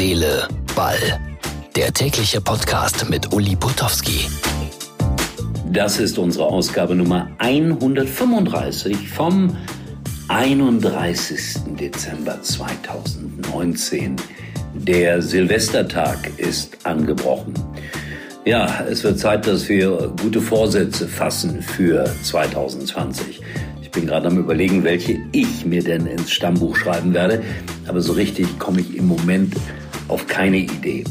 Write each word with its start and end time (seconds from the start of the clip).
Seele, 0.00 0.48
Ball. 0.74 0.96
Der 1.76 1.92
tägliche 1.92 2.40
Podcast 2.40 3.10
mit 3.10 3.34
Uli 3.34 3.54
Putowski. 3.54 4.30
Das 5.70 6.00
ist 6.00 6.16
unsere 6.16 6.46
Ausgabe 6.46 6.94
Nummer 6.94 7.28
135 7.36 9.10
vom 9.10 9.54
31. 10.28 11.76
Dezember 11.78 12.40
2019. 12.40 14.16
Der 14.72 15.20
Silvestertag 15.20 16.30
ist 16.38 16.78
angebrochen. 16.84 17.52
Ja, 18.46 18.86
es 18.90 19.04
wird 19.04 19.18
Zeit, 19.18 19.46
dass 19.46 19.68
wir 19.68 20.14
gute 20.22 20.40
Vorsätze 20.40 21.08
fassen 21.08 21.60
für 21.60 22.10
2020. 22.22 23.42
Ich 23.82 23.90
bin 23.90 24.06
gerade 24.06 24.28
am 24.28 24.38
Überlegen, 24.38 24.82
welche 24.82 25.18
ich 25.32 25.66
mir 25.66 25.84
denn 25.84 26.06
ins 26.06 26.32
Stammbuch 26.32 26.74
schreiben 26.74 27.12
werde, 27.12 27.42
aber 27.86 28.00
so 28.00 28.14
richtig 28.14 28.58
komme 28.58 28.80
ich 28.80 28.96
im 28.96 29.06
Moment 29.06 29.52
auf 30.10 30.26
keine 30.26 30.58
Idee. 30.58 31.04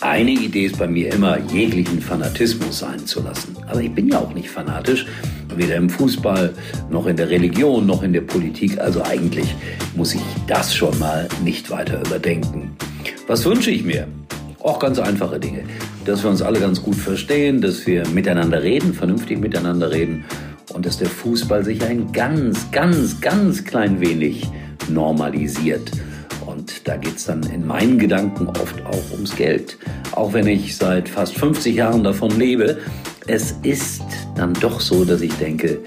Eine 0.00 0.30
Idee 0.30 0.66
ist 0.66 0.78
bei 0.78 0.86
mir 0.86 1.12
immer, 1.12 1.38
jeglichen 1.52 2.00
Fanatismus 2.00 2.78
sein 2.78 3.04
zu 3.04 3.20
lassen. 3.20 3.56
Aber 3.66 3.82
ich 3.82 3.92
bin 3.92 4.08
ja 4.08 4.20
auch 4.20 4.32
nicht 4.32 4.48
fanatisch, 4.48 5.06
weder 5.56 5.74
im 5.74 5.90
Fußball 5.90 6.54
noch 6.88 7.06
in 7.06 7.16
der 7.16 7.30
Religion 7.30 7.84
noch 7.84 8.04
in 8.04 8.12
der 8.12 8.20
Politik. 8.20 8.78
Also 8.78 9.02
eigentlich 9.02 9.52
muss 9.96 10.14
ich 10.14 10.20
das 10.46 10.72
schon 10.72 10.96
mal 11.00 11.28
nicht 11.42 11.68
weiter 11.70 12.00
überdenken. 12.06 12.76
Was 13.26 13.44
wünsche 13.44 13.72
ich 13.72 13.82
mir? 13.82 14.06
Auch 14.60 14.78
ganz 14.78 15.00
einfache 15.00 15.40
Dinge. 15.40 15.64
Dass 16.04 16.22
wir 16.22 16.30
uns 16.30 16.42
alle 16.42 16.60
ganz 16.60 16.80
gut 16.80 16.96
verstehen, 16.96 17.60
dass 17.60 17.84
wir 17.86 18.06
miteinander 18.08 18.62
reden, 18.62 18.94
vernünftig 18.94 19.40
miteinander 19.40 19.90
reden 19.90 20.24
und 20.74 20.86
dass 20.86 20.98
der 20.98 21.08
Fußball 21.08 21.64
sich 21.64 21.82
ein 21.82 22.12
ganz, 22.12 22.70
ganz, 22.70 23.20
ganz 23.20 23.64
klein 23.64 24.00
wenig 24.00 24.46
normalisiert. 24.88 25.90
Da 26.88 26.96
geht 26.96 27.18
es 27.18 27.26
dann 27.26 27.42
in 27.42 27.66
meinen 27.66 27.98
Gedanken 27.98 28.48
oft 28.48 28.80
auch 28.86 29.12
ums 29.12 29.36
Geld. 29.36 29.76
Auch 30.12 30.32
wenn 30.32 30.46
ich 30.46 30.74
seit 30.74 31.06
fast 31.06 31.36
50 31.36 31.76
Jahren 31.76 32.02
davon 32.02 32.30
lebe, 32.38 32.78
es 33.26 33.56
ist 33.62 34.00
dann 34.36 34.54
doch 34.54 34.80
so, 34.80 35.04
dass 35.04 35.20
ich 35.20 35.34
denke, 35.34 35.80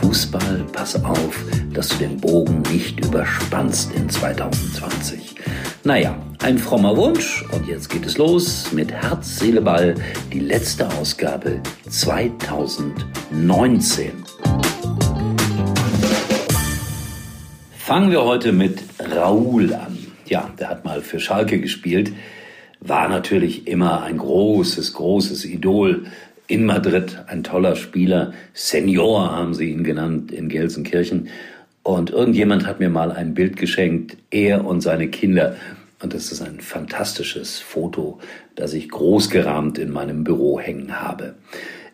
Fußball, 0.00 0.64
pass 0.72 1.04
auf, 1.04 1.44
dass 1.74 1.90
du 1.90 1.96
den 1.96 2.16
Bogen 2.16 2.62
nicht 2.72 3.04
überspannst 3.04 3.92
in 3.92 4.08
2020. 4.08 5.34
Naja, 5.84 6.16
ein 6.38 6.56
frommer 6.56 6.96
Wunsch 6.96 7.44
und 7.52 7.68
jetzt 7.68 7.90
geht 7.90 8.06
es 8.06 8.16
los 8.16 8.72
mit 8.72 8.90
Herz, 8.90 9.40
Seele, 9.40 9.60
Ball, 9.60 9.96
die 10.32 10.40
letzte 10.40 10.88
Ausgabe 10.92 11.60
2019. 11.90 14.12
Fangen 17.76 18.10
wir 18.10 18.24
heute 18.24 18.52
mit 18.52 18.82
Raoul 18.98 19.74
an. 19.74 19.97
Ja, 20.28 20.50
der 20.58 20.68
hat 20.68 20.84
mal 20.84 21.00
für 21.00 21.20
Schalke 21.20 21.58
gespielt, 21.60 22.12
war 22.80 23.08
natürlich 23.08 23.66
immer 23.66 24.02
ein 24.02 24.18
großes, 24.18 24.92
großes 24.92 25.44
Idol 25.44 26.06
in 26.46 26.64
Madrid, 26.64 27.24
ein 27.26 27.42
toller 27.42 27.76
Spieler. 27.76 28.32
Senior 28.52 29.32
haben 29.32 29.54
sie 29.54 29.70
ihn 29.70 29.84
genannt 29.84 30.30
in 30.30 30.48
Gelsenkirchen. 30.48 31.28
Und 31.82 32.10
irgendjemand 32.10 32.66
hat 32.66 32.80
mir 32.80 32.90
mal 32.90 33.10
ein 33.12 33.34
Bild 33.34 33.56
geschenkt, 33.56 34.16
er 34.30 34.66
und 34.66 34.82
seine 34.82 35.08
Kinder. 35.08 35.56
Und 36.02 36.14
das 36.14 36.30
ist 36.30 36.42
ein 36.42 36.60
fantastisches 36.60 37.58
Foto, 37.58 38.18
das 38.54 38.74
ich 38.74 38.88
großgerahmt 38.88 39.78
in 39.78 39.90
meinem 39.90 40.24
Büro 40.24 40.60
hängen 40.60 41.00
habe. 41.00 41.34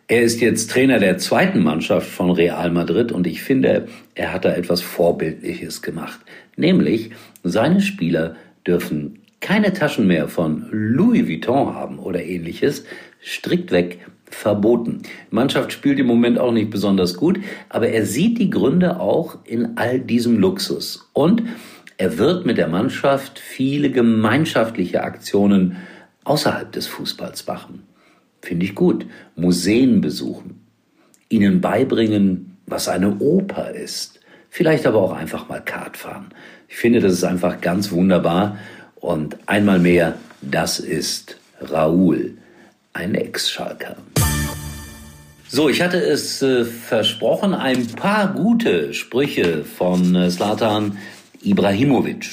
Er 0.07 0.23
ist 0.23 0.43
jetzt 0.43 0.71
Trainer 0.71 0.99
der 0.99 1.17
zweiten 1.17 1.63
Mannschaft 1.63 2.11
von 2.11 2.31
Real 2.31 2.71
Madrid 2.71 3.11
und 3.11 3.27
ich 3.27 3.43
finde, 3.43 3.89
er 4.15 4.35
hat 4.35 4.45
da 4.45 4.53
etwas 4.53 4.83
Vorbildliches 4.83 5.81
gemacht. 5.81 6.21
Nämlich, 6.57 7.13
seine 7.43 7.81
Spieler 7.81 8.37
dürfen 8.67 9.21
keine 9.41 9.73
Taschen 9.73 10.07
mehr 10.07 10.29
von 10.29 10.67
Louis 10.71 11.27
Vuitton 11.27 11.75
haben 11.75 11.99
oder 11.99 12.23
ähnliches. 12.23 12.85
Strikt 13.23 13.73
weg, 13.73 14.01
verboten. 14.27 15.03
Die 15.31 15.35
Mannschaft 15.35 15.73
spielt 15.73 15.99
im 15.99 16.07
Moment 16.07 16.39
auch 16.39 16.53
nicht 16.53 16.69
besonders 16.69 17.17
gut, 17.17 17.41
aber 17.71 17.89
er 17.89 18.05
sieht 18.05 18.39
die 18.39 18.51
Gründe 18.51 19.01
auch 19.01 19.39
in 19.47 19.79
all 19.79 20.01
diesem 20.01 20.39
Luxus. 20.39 21.09
Und 21.15 21.45
er 21.97 22.19
wird 22.19 22.45
mit 22.45 22.59
der 22.59 22.69
Mannschaft 22.69 23.39
viele 23.39 23.91
gemeinschaftliche 23.91 25.03
Aktionen 25.03 25.77
außerhalb 26.25 26.71
des 26.73 26.89
Fußballs 26.89 27.47
machen. 27.47 27.85
Finde 28.45 28.67
ich 28.67 28.75
gut. 28.75 29.07
Museen 29.37 30.03
besuchen. 30.03 30.61
Ihnen 31.31 31.63
beibringen, 31.63 32.59
was 32.67 32.89
eine 32.89 33.17
Oper 33.19 33.71
ist. 33.71 34.21
Vielleicht 34.51 34.87
aber 34.87 35.01
auch 35.01 35.15
einfach 35.15 35.49
mal 35.49 35.65
Kart 35.65 35.97
fahren. 35.97 36.27
Ich 36.69 36.77
finde, 36.77 37.01
das 37.01 37.15
ist 37.15 37.25
einfach 37.25 37.63
ganz 37.63 37.91
wunderbar. 37.91 38.59
Und 38.97 39.39
einmal 39.47 39.79
mehr, 39.79 40.19
das 40.43 40.79
ist 40.79 41.39
Raoul, 41.59 42.37
ein 42.93 43.15
Ex-Schalker. 43.15 43.97
So, 45.49 45.71
ich 45.71 45.81
hatte 45.81 45.97
es 45.99 46.43
äh, 46.43 46.67
versprochen, 46.67 47.55
ein 47.55 47.87
paar 47.87 48.35
gute 48.35 48.93
Sprüche 48.93 49.65
von 49.65 50.15
äh, 50.15 50.31
Slatan 50.31 50.99
Ibrahimovic. 51.43 52.27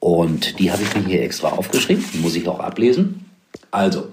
Und 0.00 0.58
die 0.58 0.72
habe 0.72 0.82
ich 0.82 0.94
mir 0.94 1.04
hier 1.06 1.22
extra 1.22 1.48
aufgeschrieben, 1.48 2.02
die 2.14 2.18
muss 2.18 2.34
ich 2.34 2.48
auch 2.48 2.60
ablesen. 2.60 3.26
Also, 3.70 4.08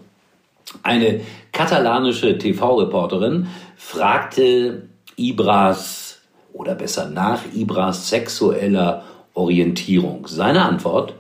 eine 0.84 1.22
katalanische 1.52 2.38
TV-Reporterin 2.38 3.48
fragte 3.78 4.90
Ibras 5.16 6.20
oder 6.54 6.76
besser 6.76 7.10
nach 7.10 7.42
Ibras 7.54 8.10
sexueller 8.10 9.04
Orientierung. 9.34 10.28
Seine 10.28 10.64
Antwort, 10.64 11.14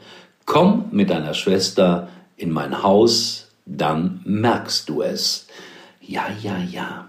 komm 0.46 0.86
mit 0.92 1.10
deiner 1.10 1.34
Schwester 1.34 2.10
in 2.36 2.52
mein 2.52 2.84
Haus, 2.84 3.52
dann 3.66 4.22
merkst 4.26 4.90
du 4.90 5.02
es. 5.02 5.48
Ja, 6.02 6.26
ja, 6.42 6.58
ja. 6.58 7.08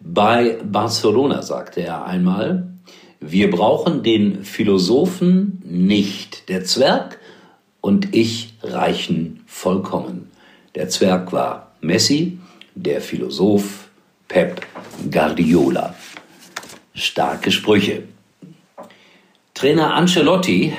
Bei 0.00 0.58
Barcelona 0.64 1.42
sagte 1.42 1.80
er 1.80 2.04
einmal, 2.04 2.68
wir 3.20 3.50
brauchen 3.50 4.02
den 4.02 4.44
Philosophen 4.44 5.62
nicht. 5.64 6.48
Der 6.48 6.64
Zwerg 6.64 7.18
und 7.80 8.14
ich 8.14 8.54
reichen 8.62 9.42
vollkommen. 9.46 10.30
Der 10.74 10.88
Zwerg 10.88 11.32
war 11.32 11.72
Messi, 11.80 12.38
der 12.74 13.00
Philosoph 13.00 13.88
Pep 14.26 14.66
Guardiola. 15.08 15.94
Starke 16.94 17.52
Sprüche. 17.52 18.02
Trainer 19.54 19.94
Ancelotti, 19.94 20.72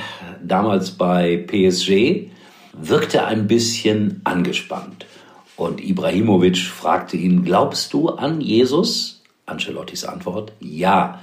damals 0.44 0.92
bei 0.92 1.38
PSG, 1.38 2.30
wirkte 2.74 3.26
ein 3.26 3.48
bisschen 3.48 4.20
angespannt. 4.26 5.06
Und 5.56 5.82
Ibrahimovic 5.82 6.58
fragte 6.58 7.16
ihn, 7.16 7.46
glaubst 7.46 7.94
du 7.94 8.10
an 8.10 8.42
Jesus? 8.42 9.24
Ancelottis 9.46 10.04
Antwort, 10.04 10.52
ja. 10.60 11.22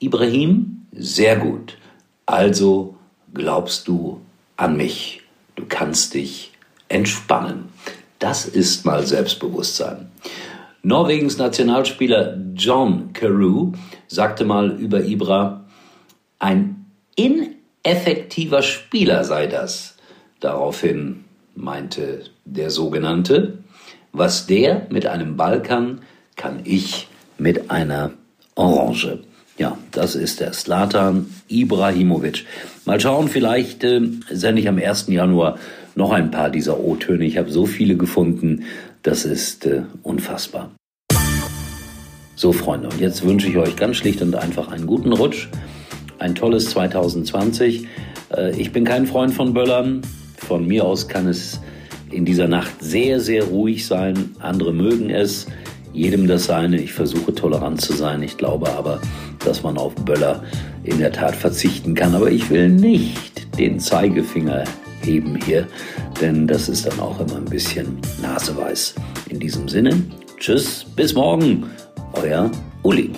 Ibrahim, 0.00 0.86
sehr 0.90 1.36
gut. 1.36 1.78
Also 2.26 2.96
glaubst 3.32 3.86
du 3.86 4.20
an 4.56 4.76
mich. 4.76 5.22
Du 5.54 5.64
kannst 5.68 6.14
dich 6.14 6.50
entspannen. 6.88 7.68
Das 8.20 8.44
ist 8.44 8.84
mal 8.84 9.06
Selbstbewusstsein. 9.06 10.10
Norwegens 10.82 11.38
Nationalspieler 11.38 12.38
John 12.54 13.12
Carew 13.14 13.72
sagte 14.08 14.44
mal 14.44 14.70
über 14.72 15.02
Ibra, 15.02 15.64
ein 16.38 16.84
ineffektiver 17.16 18.62
Spieler 18.62 19.24
sei 19.24 19.46
das. 19.46 19.96
Daraufhin 20.38 21.24
meinte 21.54 22.24
der 22.44 22.70
sogenannte, 22.70 23.58
was 24.12 24.46
der 24.46 24.86
mit 24.90 25.06
einem 25.06 25.36
Ball 25.36 25.62
kann, 25.62 26.02
kann 26.36 26.60
ich 26.64 27.08
mit 27.38 27.70
einer 27.70 28.12
Orange. 28.54 29.20
Ja, 29.60 29.76
das 29.90 30.14
ist 30.14 30.40
der 30.40 30.54
Slatan 30.54 31.26
Ibrahimovic. 31.48 32.46
Mal 32.86 32.98
schauen, 32.98 33.28
vielleicht 33.28 33.84
äh, 33.84 34.00
sende 34.30 34.62
ich 34.62 34.68
am 34.70 34.78
1. 34.78 35.08
Januar 35.08 35.58
noch 35.94 36.12
ein 36.12 36.30
paar 36.30 36.48
dieser 36.48 36.80
O-Töne. 36.80 37.26
Ich 37.26 37.36
habe 37.36 37.50
so 37.50 37.66
viele 37.66 37.98
gefunden, 37.98 38.64
das 39.02 39.26
ist 39.26 39.66
äh, 39.66 39.82
unfassbar. 40.02 40.70
So, 42.36 42.54
Freunde, 42.54 42.88
und 42.88 43.02
jetzt 43.02 43.22
wünsche 43.22 43.48
ich 43.48 43.58
euch 43.58 43.76
ganz 43.76 43.98
schlicht 43.98 44.22
und 44.22 44.34
einfach 44.34 44.68
einen 44.68 44.86
guten 44.86 45.12
Rutsch, 45.12 45.48
ein 46.18 46.34
tolles 46.34 46.70
2020. 46.70 47.86
Äh, 48.34 48.58
ich 48.58 48.72
bin 48.72 48.86
kein 48.86 49.06
Freund 49.06 49.34
von 49.34 49.52
Böllern. 49.52 50.00
Von 50.38 50.66
mir 50.66 50.86
aus 50.86 51.06
kann 51.06 51.28
es 51.28 51.60
in 52.10 52.24
dieser 52.24 52.48
Nacht 52.48 52.72
sehr, 52.80 53.20
sehr 53.20 53.44
ruhig 53.44 53.86
sein. 53.86 54.30
Andere 54.38 54.72
mögen 54.72 55.10
es. 55.10 55.48
Jedem 55.92 56.28
das 56.28 56.44
seine. 56.44 56.80
Ich 56.80 56.94
versuche 56.94 57.34
tolerant 57.34 57.82
zu 57.82 57.92
sein. 57.92 58.22
Ich 58.22 58.38
glaube 58.38 58.70
aber, 58.70 59.02
dass 59.44 59.62
man 59.62 59.78
auf 59.78 59.94
Böller 59.94 60.42
in 60.84 60.98
der 60.98 61.12
Tat 61.12 61.34
verzichten 61.34 61.94
kann. 61.94 62.14
Aber 62.14 62.30
ich 62.30 62.50
will 62.50 62.68
nicht 62.68 63.58
den 63.58 63.78
Zeigefinger 63.80 64.64
heben 65.02 65.38
hier, 65.44 65.66
denn 66.20 66.46
das 66.46 66.68
ist 66.68 66.86
dann 66.86 67.00
auch 67.00 67.20
immer 67.20 67.36
ein 67.36 67.44
bisschen 67.44 67.98
naseweiß. 68.22 68.94
In 69.28 69.40
diesem 69.40 69.68
Sinne, 69.68 70.02
tschüss, 70.38 70.84
bis 70.96 71.14
morgen, 71.14 71.64
euer 72.12 72.50
Uli. 72.82 73.10